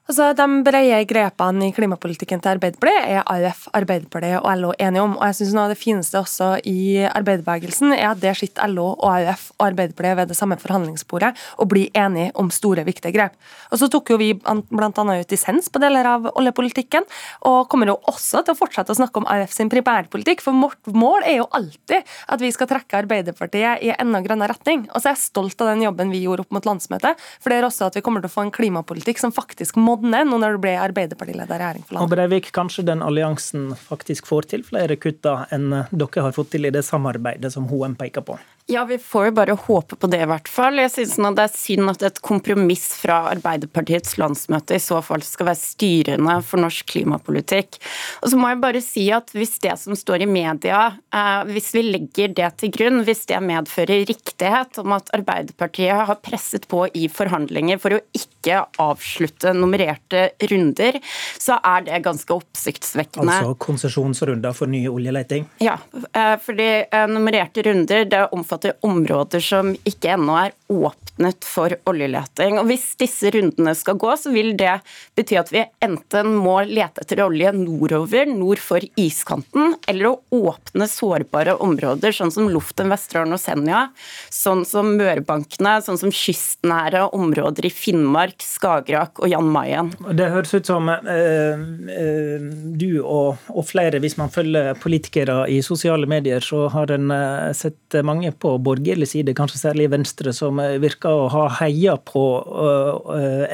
Altså, 0.08 0.30
De 0.32 0.44
brede 0.64 1.02
grepene 1.04 1.66
i 1.68 1.72
klimapolitikken 1.76 2.40
til 2.40 2.54
Arbeiderpartiet 2.54 3.10
er 3.12 3.26
AUF, 3.28 3.66
Arbeiderpartiet 3.76 4.38
og 4.40 4.54
LO 4.56 4.70
enige 4.80 5.02
om. 5.04 5.18
Og 5.18 5.24
jeg 5.28 5.36
synes 5.36 5.50
Noe 5.52 5.64
av 5.66 5.72
det 5.74 5.76
fineste 5.76 6.16
også 6.16 6.46
i 6.64 7.02
arbeiderbevegelsen 7.04 7.92
er 7.92 8.06
at 8.14 8.22
det 8.22 8.32
sitter 8.38 8.72
LO 8.72 8.86
og 8.94 9.04
AUF 9.04 9.42
og 9.58 9.66
Arbeiderpartiet 9.66 10.16
ved 10.16 10.30
det 10.32 10.38
samme 10.38 10.56
forhandlingsbordet 10.62 11.34
og 11.60 11.68
blir 11.68 11.92
enige 11.92 12.30
om 12.40 12.48
store, 12.48 12.86
viktige 12.88 13.12
grep. 13.12 13.36
Og 13.68 13.82
Så 13.82 13.90
tok 13.92 14.14
jo 14.14 14.16
vi 14.16 14.30
bl.a. 14.32 14.88
ut 14.88 15.28
dissens 15.28 15.68
på 15.68 15.82
deler 15.84 16.08
av 16.08 16.30
oljepolitikken, 16.32 17.04
og 17.44 17.68
kommer 17.68 17.92
jo 17.92 17.98
også 18.08 18.40
til 18.46 18.56
å 18.56 18.60
fortsette 18.62 18.96
å 18.96 18.96
snakke 18.96 19.20
om 19.20 19.28
AUF 19.28 19.52
sin 19.52 19.68
primærpolitikk. 19.68 20.40
For 20.40 20.56
vårt 20.56 20.88
mål 20.88 21.28
er 21.28 21.42
jo 21.42 21.50
alltid 21.52 22.08
at 22.32 22.40
vi 22.40 22.52
skal 22.56 22.70
trekke 22.72 23.02
Arbeiderpartiet 23.02 23.84
i 23.84 23.92
enda 23.92 24.24
grønnere 24.24 24.56
retning. 24.56 24.88
Og 24.88 25.02
så 25.02 25.12
er 25.12 25.18
jeg 25.18 25.26
stolt 25.26 25.60
av 25.60 25.74
den 25.74 25.84
jobben 25.84 26.16
vi 26.16 26.24
gjorde 26.24 26.48
opp 26.48 26.56
mot 26.56 26.72
landsmøtet, 26.72 27.28
for 27.44 27.52
det 27.52 27.60
er 27.60 27.68
også 27.68 27.92
at 27.92 28.00
vi 28.00 28.06
kommer 28.08 28.24
til 28.24 28.32
å 28.32 28.36
få 28.38 28.48
en 28.48 28.56
klimapolitikk 28.56 29.20
som 29.20 29.36
faktisk 29.36 29.76
må 29.76 29.97
modne 29.98 30.24
nå 30.28 30.38
når 30.40 30.56
du 30.56 30.62
ble 30.62 30.74
Arbeiderpartileder 30.78 31.58
regjering 31.58 31.84
for 31.86 31.96
landet. 31.96 32.06
Og 32.06 32.14
Breivik, 32.14 32.52
kanskje 32.54 32.86
den 32.86 33.02
alliansen 33.04 33.72
faktisk 33.88 34.28
får 34.30 34.50
til 34.52 34.64
flere 34.66 34.98
kutt 35.00 35.26
enn 35.26 35.72
dere 35.90 36.24
har 36.24 36.36
fått 36.36 36.52
til 36.54 36.68
i 36.68 36.74
det 36.74 36.84
samarbeidet 36.86 37.52
som 37.54 37.68
HOM 37.70 37.98
peker 37.98 38.24
på? 38.24 38.38
Ja, 38.68 38.82
vi 38.84 38.98
får 39.00 39.30
jo 39.30 39.32
bare 39.38 39.54
håpe 39.56 39.96
på 39.96 40.08
det, 40.12 40.18
i 40.20 40.28
hvert 40.28 40.48
fall. 40.52 40.76
Jeg 40.76 40.90
synes 40.92 41.14
nå 41.24 41.30
det 41.32 41.46
er 41.46 41.54
synd 41.54 41.88
at 41.88 42.02
et 42.04 42.18
kompromiss 42.20 42.90
fra 43.00 43.22
Arbeiderpartiets 43.30 44.18
landsmøte 44.20 44.76
i 44.76 44.82
så 44.84 44.98
fall 45.00 45.24
skal 45.24 45.48
være 45.48 45.60
styrende 45.62 46.34
for 46.44 46.60
norsk 46.60 46.90
klimapolitikk. 46.92 47.78
Og 48.20 48.28
så 48.28 48.36
må 48.36 48.50
jeg 48.52 48.60
bare 48.60 48.82
si 48.84 49.06
at 49.16 49.32
hvis 49.32 49.56
det 49.64 49.72
som 49.80 49.96
står 49.96 50.26
i 50.26 50.28
media, 50.28 50.82
eh, 51.08 51.48
hvis 51.48 51.72
vi 51.78 51.86
legger 51.86 52.34
det 52.36 52.50
til 52.60 52.74
grunn, 52.76 53.00
hvis 53.08 53.24
det 53.30 53.40
medfører 53.40 54.04
riktighet 54.12 54.82
om 54.84 54.98
at 54.98 55.08
Arbeiderpartiet 55.16 56.04
har 56.12 56.20
presset 56.20 56.68
på 56.68 56.84
i 56.92 57.08
forhandlinger 57.08 57.80
for 57.80 57.96
å 57.96 58.04
ikke 58.12 58.37
avslutte 58.56 59.54
nummererte 59.56 60.28
runder, 60.50 61.00
så 61.38 61.58
er 61.62 61.86
det 61.88 62.02
ganske 62.04 62.36
oppsiktsvekkende. 62.36 63.38
Altså 63.38 63.56
konsesjonsrunder 63.64 64.56
for 64.56 64.70
nye 64.70 64.90
oljeleting? 64.90 65.46
Ja, 65.62 65.78
eh, 66.12 66.34
fordi 66.42 66.68
eh, 66.84 67.08
nummererte 67.10 67.64
runder 67.66 68.04
det 68.08 68.24
omfatter 68.32 68.48
omfatter 68.48 68.74
områder 68.80 69.40
som 69.40 69.74
ikke 69.84 70.14
ennå 70.14 70.36
er 70.38 70.52
åpnet 70.68 71.44
for 71.44 71.72
oljeleting. 71.88 72.58
Og 72.58 72.66
Hvis 72.68 72.96
disse 72.98 73.30
rundene 73.30 73.74
skal 73.74 73.96
gå, 73.98 74.10
så 74.16 74.30
vil 74.32 74.56
det 74.56 74.80
bety 75.16 75.38
at 75.38 75.50
vi 75.52 75.64
enten 75.80 76.34
må 76.36 76.62
lete 76.64 77.02
etter 77.02 77.22
olje 77.24 77.52
nordover, 77.52 78.26
nord 78.26 78.58
for 78.58 78.80
iskanten, 78.96 79.76
eller 79.88 80.10
å 80.10 80.20
åpne 80.30 80.88
sårbare 80.88 81.56
områder, 81.58 82.12
sånn 82.12 82.32
som 82.32 82.48
Loften, 82.48 82.88
Vesterålen 82.88 83.34
og 83.36 83.40
Senja, 83.40 83.88
sånn 84.30 84.64
som 84.68 84.94
Mørebankene, 84.98 85.78
sånn 85.82 85.98
som 85.98 86.12
kystnære 86.12 87.08
områder 87.16 87.68
i 87.68 87.72
Finnmark, 87.72 88.37
Skagerrak 88.44 89.18
og 89.22 89.30
Jan 89.30 89.48
Mayen. 89.52 89.90
Det 90.16 90.28
høres 90.32 90.52
ut 90.54 90.68
som 90.68 90.88
eh, 90.90 91.62
eh, 91.94 92.44
du 92.78 93.00
og, 93.00 93.40
og, 93.50 93.64
flere, 93.66 94.00
hvis 94.02 94.16
man 94.20 94.32
følger 94.32 94.78
politikere 94.82 95.40
i 95.50 95.60
sosiale 95.64 96.08
medier, 96.10 96.44
så 96.44 96.66
har 96.72 96.92
en 96.94 97.10
eh, 97.14 97.50
sett 97.56 97.98
mange 98.06 98.32
på 98.32 98.54
borgerlig 98.62 99.10
side, 99.12 99.34
kanskje 99.38 99.62
særlig 99.62 99.90
Venstre, 99.92 100.34
som 100.36 100.60
virker 100.82 101.24
å 101.24 101.28
ha 101.34 101.44
heia 101.60 101.96
på 101.98 102.24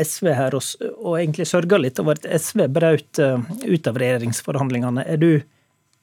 SV 0.05 0.31
her, 0.37 0.57
og, 0.59 0.89
og 0.99 1.19
egentlig 1.19 1.49
sørga 1.49 1.81
litt 1.81 2.01
over 2.03 2.19
at 2.19 2.29
SV 2.29 2.67
brøt 2.75 3.21
ut 3.21 3.91
av 3.91 4.01
regjeringsforhandlingene. 4.01 5.07
Er 5.09 5.21
du 5.21 5.31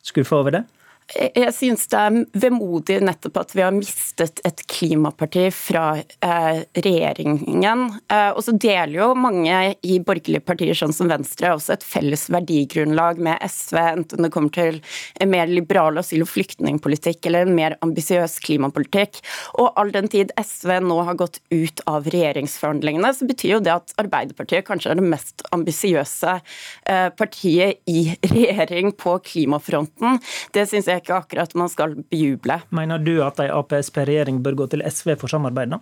skuffa 0.06 0.42
over 0.42 0.58
det? 0.58 0.66
Jeg 1.12 1.52
synes 1.56 1.88
det 1.92 2.00
er 2.00 2.18
vemodig 2.40 3.00
nettopp 3.04 3.42
at 3.42 3.54
vi 3.56 3.64
har 3.66 3.74
mistet 3.76 4.40
et 4.48 4.62
klimaparti 4.72 5.48
fra 5.54 5.86
eh, 6.00 6.62
regjeringen. 6.78 7.84
Eh, 8.12 8.30
og 8.32 8.40
så 8.46 8.54
deler 8.56 8.96
jo 8.96 9.10
mange 9.20 9.58
i 9.84 9.98
borgerlige 10.00 10.44
partier, 10.46 10.78
sånn 10.78 10.96
som 10.96 11.12
Venstre, 11.12 11.52
også 11.56 11.76
et 11.76 11.86
felles 11.86 12.24
verdigrunnlag 12.32 13.20
med 13.24 13.44
SV, 13.44 13.80
enten 13.82 14.26
det 14.26 14.32
kommer 14.32 14.54
til 14.56 14.80
en 15.20 15.32
mer 15.34 15.52
liberal 15.52 16.00
asyl- 16.00 16.24
og 16.24 16.32
flyktningpolitikk 16.32 17.28
eller 17.28 17.48
en 17.48 17.58
mer 17.58 17.76
ambisiøs 17.84 18.38
klimapolitikk. 18.46 19.20
Og 19.60 19.74
all 19.80 19.92
den 19.92 20.08
tid 20.12 20.32
SV 20.40 20.78
nå 20.86 21.02
har 21.08 21.20
gått 21.20 21.42
ut 21.52 21.84
av 21.92 22.08
regjeringsforhandlingene, 22.14 23.12
så 23.18 23.28
betyr 23.28 23.58
jo 23.58 23.62
det 23.66 23.76
at 23.76 23.96
Arbeiderpartiet 24.02 24.68
kanskje 24.68 24.94
er 24.94 25.02
det 25.02 25.10
mest 25.12 25.44
ambisiøse 25.52 26.38
eh, 26.40 27.10
partiet 27.20 27.84
i 27.92 28.16
regjering 28.32 28.96
på 28.96 29.18
klimafronten. 29.28 30.22
Det 30.56 30.68
synes 30.72 30.88
jeg 30.88 31.01
ikke 31.02 31.18
akkurat 31.18 31.58
man 31.60 31.72
skal 31.72 31.98
bejuble. 32.12 32.62
Mener 32.70 33.02
du 33.02 33.18
at 33.26 33.42
ei 33.44 33.50
Ap-Sp-regjering 33.52 34.42
bør 34.46 34.64
gå 34.64 34.72
til 34.74 34.86
SV 34.88 35.16
for 35.22 35.32
samarbeid, 35.32 35.76
da? 35.76 35.82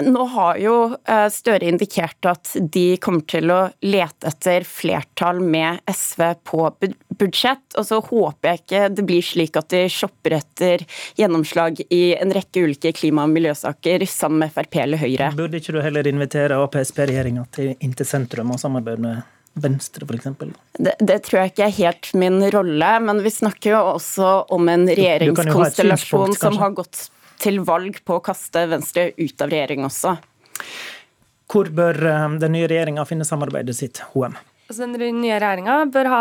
Nå 0.00 0.24
har 0.32 0.56
jo 0.62 0.74
eh, 0.94 1.26
Støre 1.32 1.68
indikert 1.68 2.24
at 2.28 2.54
de 2.72 2.96
kommer 3.02 3.26
til 3.28 3.50
å 3.52 3.60
lete 3.84 4.30
etter 4.30 4.64
flertall 4.64 5.42
med 5.44 5.82
SV 5.90 6.22
på 6.48 6.68
budsjett. 7.20 7.64
Og 7.76 7.86
så 7.88 8.00
håper 8.00 8.48
jeg 8.48 8.62
ikke 8.62 8.82
det 8.96 9.06
blir 9.08 9.26
slik 9.26 9.58
at 9.60 9.68
de 9.74 9.84
shopper 9.92 10.38
etter 10.38 10.86
gjennomslag 11.20 11.82
i 11.90 12.02
en 12.16 12.32
rekke 12.32 12.64
ulike 12.64 12.94
klima- 12.96 13.26
og 13.26 13.34
miljøsaker 13.34 14.06
sammen 14.08 14.46
med 14.46 14.54
Frp 14.54 14.80
eller 14.86 15.02
Høyre. 15.02 15.32
Burde 15.36 15.60
ikke 15.60 15.76
du 15.76 15.82
heller 15.84 16.08
invitere 16.08 16.60
Ap-Sp-regjeringa 16.62 17.46
til 17.52 18.08
sentrum 18.08 18.54
og 18.54 18.60
samarbeide 18.62 19.04
med 19.04 19.22
Venstre, 19.54 20.06
f.eks.? 20.08 20.28
Det, 20.78 20.94
det 21.00 21.18
tror 21.26 21.42
jeg 21.42 21.52
ikke 21.52 21.66
er 21.66 21.74
helt 21.76 22.12
min 22.16 22.38
rolle, 22.54 22.92
men 23.04 23.20
vi 23.24 23.32
snakker 23.32 23.74
jo 23.74 23.80
også 23.96 24.30
om 24.54 24.70
en 24.72 24.86
regjeringskonstellasjon 24.88 26.36
som 26.38 26.56
har 26.62 26.72
gått 26.78 27.08
til 27.42 27.60
valg 27.66 27.98
på 28.06 28.16
å 28.16 28.24
kaste 28.24 28.64
Venstre 28.70 29.10
ut 29.18 29.44
av 29.44 29.52
regjering 29.52 29.84
også. 29.88 30.16
Hvor 31.52 31.68
bør 31.74 31.98
eh, 32.08 32.26
den 32.40 32.56
nye 32.56 32.70
regjeringa 32.70 33.04
finne 33.08 33.26
samarbeidet 33.28 33.76
sitt, 33.76 34.00
HM? 34.14 34.38
Altså, 34.72 34.86
den 34.88 35.18
nye 35.20 35.36
regjeringa 35.36 35.74
bør 35.92 36.08
ha 36.08 36.20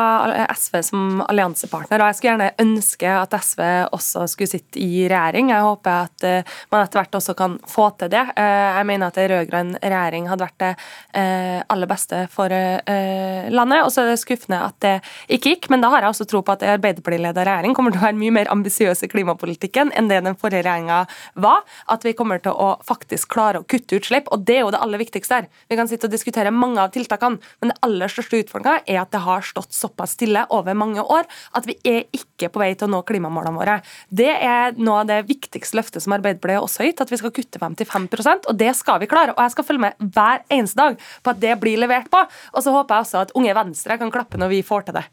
SV 0.52 0.74
som 0.84 1.22
alliansepartner. 1.24 2.02
og 2.02 2.10
Jeg 2.10 2.18
skulle 2.18 2.32
gjerne 2.34 2.48
ønske 2.60 3.12
at 3.16 3.36
SV 3.48 3.62
også 3.96 4.26
skulle 4.28 4.52
sitte 4.52 4.82
i 4.84 5.06
regjering. 5.08 5.54
Jeg 5.54 5.64
håper 5.64 6.10
at 6.10 6.26
uh, 6.28 6.58
man 6.74 6.84
etter 6.84 7.00
hvert 7.00 7.16
også 7.16 7.36
kan 7.40 7.56
få 7.72 7.86
til 7.96 8.12
det. 8.12 8.26
Uh, 8.36 8.76
jeg 8.76 8.90
mener 8.90 9.08
at 9.08 9.20
en 9.22 9.30
rød-grønn 9.32 9.70
regjering 9.80 10.28
hadde 10.28 10.44
vært 10.44 10.58
det 10.60 10.72
uh, 10.76 11.62
aller 11.72 11.92
beste 11.94 12.20
for 12.34 12.52
landet. 12.52 13.86
Og 13.86 13.94
så 13.96 14.04
er 14.04 14.12
det 14.12 14.18
skuffende 14.20 14.60
at 14.66 14.76
det 14.84 14.98
ikke 15.32 15.54
gikk, 15.54 15.70
men 15.72 15.86
da 15.86 15.94
har 15.94 16.04
jeg 16.04 16.18
også 16.18 16.28
tro 16.28 16.44
på 16.44 16.58
at 16.58 16.68
en 16.68 16.74
Arbeiderparti-ledet 16.74 17.48
regjering 17.48 17.78
kommer 17.78 17.96
til 17.96 18.04
å 18.04 18.08
være 18.10 18.20
mye 18.20 18.36
mer 18.42 18.52
ambisiøs 18.52 19.06
i 19.08 19.12
klimapolitikken 19.16 19.96
enn 19.96 20.12
det 20.12 20.20
den 20.28 20.36
forrige 20.36 20.66
regjeringa 20.68 21.06
var. 21.48 21.64
At 21.88 22.04
vi 22.04 22.18
kommer 22.20 22.44
til 22.44 22.52
å 22.52 22.74
faktisk 22.84 23.32
klare 23.32 23.64
å 23.64 23.68
kutte 23.72 24.02
utslipp, 24.02 24.28
og 24.28 24.44
det 24.44 24.60
er 24.60 24.66
jo 24.66 24.76
det 24.76 24.84
aller 24.84 25.06
viktigste 25.06 25.40
her. 25.40 25.50
Vi 25.72 25.80
kan 25.80 25.88
sitte 25.88 26.12
og 26.12 26.20
diskutere 26.20 26.52
mange 26.52 26.84
av 26.84 26.92
tiltakene, 26.92 27.40
men 27.64 27.72
det 27.72 27.80
aller 27.88 28.12
største 28.12 28.41
utfordringa 28.42 28.84
er 28.86 29.02
at 29.02 29.12
det 29.14 29.24
har 29.26 29.46
stått 29.46 29.76
såpass 29.76 30.16
stille 30.18 30.44
over 30.54 30.78
mange 30.78 31.04
år 31.04 31.28
at 31.58 31.68
vi 31.70 31.78
er 31.88 32.06
ikke 32.16 32.52
på 32.52 32.62
vei 32.62 32.72
til 32.76 32.90
å 32.90 32.92
nå 32.96 33.02
klimamålene 33.08 33.58
våre. 33.58 33.78
Det 34.10 34.30
er 34.32 34.78
noe 34.78 35.02
av 35.04 35.10
det 35.12 35.22
viktigste 35.30 35.80
løftet 35.80 36.04
som 36.04 36.16
Arbeiderpartiet 36.18 36.64
også 36.64 36.84
har 36.84 36.92
gitt, 36.92 37.04
at 37.06 37.14
vi 37.14 37.22
skal 37.22 37.36
kutte 37.36 37.62
55% 37.62 38.50
og 38.52 38.60
det 38.60 38.74
skal 38.78 39.02
vi 39.02 39.10
klare. 39.12 39.36
Og 39.38 39.44
jeg 39.46 39.56
skal 39.56 39.68
følge 39.68 39.86
med 39.88 40.14
hver 40.16 40.46
eneste 40.50 40.82
dag 40.82 41.00
på 41.24 41.34
at 41.34 41.42
det 41.42 41.58
blir 41.62 41.82
levert 41.82 42.12
på. 42.12 42.24
Og 42.56 42.64
så 42.66 42.74
håper 42.76 42.98
jeg 42.98 43.08
også 43.08 43.26
at 43.26 43.36
Unge 43.38 43.58
Venstre 43.58 44.00
kan 44.02 44.14
klappe 44.14 44.40
når 44.42 44.56
vi 44.56 44.64
får 44.66 44.88
til 44.88 45.00
det. 45.00 45.08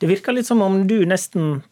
Det 0.00 0.10
virker 0.10 0.34
litt 0.36 0.48
som 0.48 0.62
om 0.64 0.82
du 0.88 1.00
nesten 1.08 1.62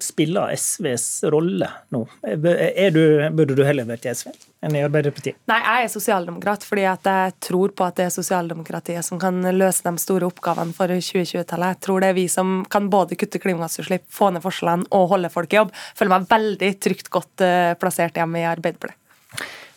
spiller 0.00 0.54
SVs 0.56 1.24
rolle 1.32 1.68
nå? 1.92 2.04
Du, 2.20 3.02
burde 3.34 3.56
du 3.56 3.62
heller 3.66 3.88
vært 3.88 4.06
i 4.06 4.12
SV 4.14 4.30
enn 4.64 4.76
i 4.76 4.82
Arbeiderpartiet? 4.84 5.38
Nei, 5.50 5.58
jeg 5.64 5.86
er 5.86 5.92
sosialdemokrat 5.92 6.64
fordi 6.66 6.84
jeg 6.86 7.34
tror 7.46 7.74
på 7.76 7.86
at 7.86 7.98
det 7.98 8.06
er 8.08 8.14
sosialdemokratiet 8.14 9.06
som 9.06 9.20
kan 9.22 9.40
løse 9.56 9.84
de 9.86 10.02
store 10.02 10.28
oppgavene 10.28 10.76
for 10.76 10.92
2020-tallet. 10.92 11.76
Jeg 11.76 11.82
tror 11.86 12.04
det 12.04 12.12
er 12.12 12.18
vi 12.18 12.26
som 12.32 12.60
kan 12.70 12.90
både 12.92 13.18
kutte 13.20 13.42
klimagassutslipp, 13.42 14.06
få 14.12 14.32
ned 14.34 14.44
forskjellene 14.44 14.88
og 14.96 15.10
holde 15.14 15.32
folk 15.32 15.52
i 15.54 15.60
jobb. 15.62 15.74
Føler 15.98 16.14
meg 16.16 16.30
veldig 16.30 16.72
trygt 16.80 17.12
godt 17.12 17.46
eh, 17.46 17.74
plassert 17.80 18.20
hjemme 18.20 18.42
i 18.42 18.48
Arbeiderpartiet. 18.48 18.98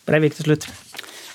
Breivik 0.04 0.36
til 0.36 0.52
slutt. 0.52 0.68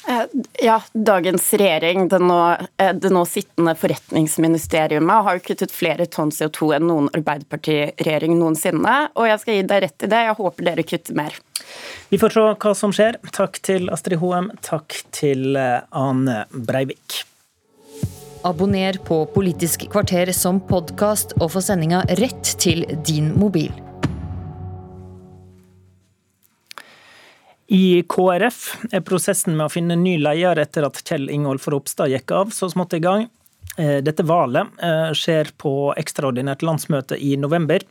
Eh, 0.09 0.23
ja, 0.63 0.83
dagens 0.93 1.53
regjering, 1.53 2.09
det 2.09 2.19
nå, 2.19 2.57
eh, 2.77 2.95
det 2.95 3.11
nå, 3.11 3.27
sittende 3.27 3.75
forretningsministeriet, 3.77 5.05
har 5.05 5.37
jo 5.37 5.43
kuttet 5.45 5.73
flere 5.75 6.07
tonn 6.07 6.31
CO2 6.33 6.71
enn 6.79 6.87
noen 6.89 7.11
Arbeiderpartiregjering 7.13 8.39
noensinne. 8.39 8.95
Og 9.21 9.29
jeg 9.29 9.43
skal 9.43 9.59
gi 9.59 9.67
deg 9.69 9.83
rett 9.85 10.07
i 10.07 10.09
det, 10.09 10.23
jeg 10.31 10.39
håper 10.39 10.69
dere 10.71 10.85
kutter 10.89 11.19
mer. 11.19 11.37
Vi 12.09 12.21
får 12.23 12.33
se 12.39 12.45
hva 12.65 12.73
som 12.79 12.95
skjer. 12.97 13.19
Takk 13.37 13.61
til 13.61 13.91
Astrid 13.93 14.23
Hoem, 14.23 14.49
takk 14.65 14.97
til 15.13 15.59
eh, 15.61 15.85
Ane 15.93 16.47
Breivik. 16.57 17.25
Abonner 18.49 18.97
på 19.05 19.27
Politisk 19.35 19.91
kvarter 19.93 20.33
som 20.33 20.63
podkast, 20.65 21.37
og 21.43 21.53
få 21.53 21.61
sendinga 21.61 22.07
rett 22.23 22.55
til 22.57 22.87
din 23.05 23.35
mobil. 23.37 23.75
I 27.69 28.03
KrF 28.09 28.61
er 28.97 29.03
prosessen 29.05 29.53
med 29.59 29.67
å 29.67 29.73
finne 29.73 29.97
ny 30.01 30.15
leder 30.23 30.63
etter 30.63 30.87
at 30.89 31.03
Kjell 31.05 31.29
Ingolf 31.29 31.67
Ropstad 31.69 32.09
gikk 32.09 32.33
av, 32.33 32.55
så 32.57 32.71
smått 32.73 32.97
i 32.97 33.03
gang. 33.05 33.27
Eh, 33.77 33.99
dette 34.01 34.25
valget 34.25 34.81
eh, 34.81 35.11
skjer 35.13 35.53
på 35.61 35.93
ekstraordinært 36.01 36.65
landsmøte 36.65 37.19
i 37.21 37.35
november. 37.37 37.85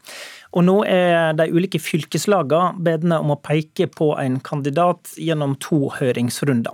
Og 0.58 0.66
nå 0.66 0.80
er 0.90 1.36
de 1.38 1.46
ulike 1.54 1.78
fylkeslagene 1.84 2.82
bedne 2.82 3.20
om 3.22 3.36
å 3.36 3.38
peke 3.38 3.86
på 3.94 4.16
en 4.18 4.40
kandidat 4.42 5.14
gjennom 5.22 5.54
to 5.62 5.92
høringsrunder. 6.00 6.74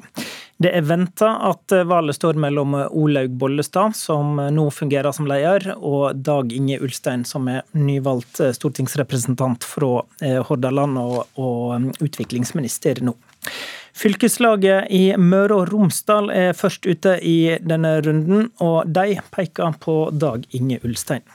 Det 0.62 0.70
er 0.70 0.86
venta 0.86 1.32
at 1.50 1.74
valget 1.90 2.20
står 2.20 2.38
mellom 2.40 2.76
Olaug 2.86 3.34
Bollestad, 3.42 3.96
som 3.98 4.38
nå 4.38 4.68
fungerer 4.72 5.12
som 5.16 5.28
leder, 5.28 5.74
og 5.76 6.20
Dag 6.24 6.54
Inge 6.54 6.78
Ulstein, 6.86 7.26
som 7.26 7.50
er 7.52 7.66
nyvalgt 7.76 8.40
stortingsrepresentant 8.56 9.66
fra 9.68 10.04
eh, 10.22 10.40
Hordaland 10.46 11.00
og, 11.02 11.18
og 11.42 11.74
um, 11.76 11.90
utviklingsminister 12.06 13.02
nå. 13.04 13.16
Fylkeslaget 13.94 14.90
i 14.90 15.04
Møre 15.22 15.60
og 15.62 15.70
Romsdal 15.74 16.32
er 16.34 16.58
først 16.58 16.88
ute 16.90 17.18
i 17.22 17.58
denne 17.62 17.98
runden, 18.06 18.50
og 18.64 18.90
de 18.90 19.20
peker 19.36 19.78
på 19.82 19.98
Dag 20.18 20.48
Inge 20.58 20.80
Ulstein. 20.86 21.26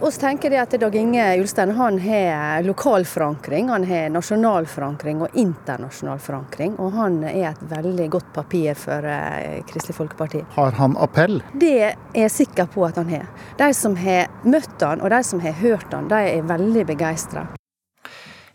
Vi 0.00 0.10
tenker 0.10 0.60
at 0.60 0.70
Dag 0.70 0.94
Inge 0.94 1.40
Ulstein 1.40 1.70
han 1.70 1.98
har 1.98 2.62
lokal 2.62 3.04
forankring, 3.04 3.68
han 3.68 3.84
har 3.84 4.10
nasjonal 4.12 4.66
forankring 4.68 5.22
og 5.24 5.32
internasjonal 5.32 6.18
forankring. 6.20 6.74
Og 6.76 6.92
han 6.92 7.22
er 7.24 7.48
et 7.54 7.62
veldig 7.70 8.10
godt 8.12 8.28
papir 8.36 8.76
for 8.76 9.08
eh, 9.08 9.62
Kristelig 9.64 9.96
Folkeparti. 9.96 10.44
Har 10.58 10.76
han 10.76 10.96
appell? 11.00 11.40
Det 11.54 11.74
er 11.88 11.96
jeg 12.12 12.34
sikker 12.34 12.68
på 12.76 12.84
at 12.84 13.00
han 13.00 13.08
har. 13.08 13.28
De 13.56 13.72
som 13.74 13.96
har 13.96 14.28
møtt 14.44 14.84
han 14.84 15.00
og 15.00 15.14
de 15.16 15.22
som 15.24 15.40
har 15.40 15.56
hørt 15.64 15.88
han, 15.96 16.12
de 16.12 16.20
er 16.36 16.50
veldig 16.54 16.84
begeistra. 16.92 17.48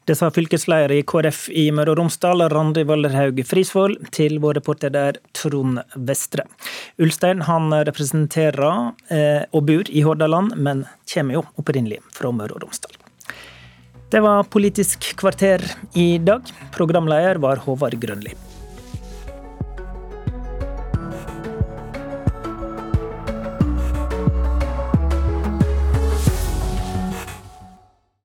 Det 0.05 0.15
sa 0.17 0.31
fylkesleder 0.33 0.91
i 0.95 1.03
KrF 1.05 1.43
i 1.53 1.67
Møre 1.75 1.93
og 1.93 1.99
Romsdal, 1.99 2.41
Randi 2.49 2.81
Valderhaug 2.89 3.37
Frisvold, 3.45 3.99
til 4.15 4.39
vår 4.41 4.57
reporter 4.57 4.89
der, 4.93 5.19
Trond 5.37 5.77
Vestre. 6.09 6.47
Ulstein 6.97 7.43
han 7.45 7.69
representerer 7.85 8.65
eh, 9.13 9.45
og 9.53 9.67
bor 9.69 9.91
i 9.93 10.01
Hordaland, 10.01 10.55
men 10.57 10.87
kommer 11.13 11.37
jo 11.37 11.45
opprinnelig 11.61 12.01
fra 12.17 12.33
Møre 12.33 12.57
og 12.57 12.65
Romsdal. 12.65 12.97
Det 14.11 14.19
var 14.25 14.49
Politisk 14.51 15.13
kvarter 15.21 15.61
i 15.93 16.17
dag. 16.17 16.49
Programleder 16.75 17.37
var 17.39 17.61
Håvard 17.63 18.01
Grønli. 18.01 18.33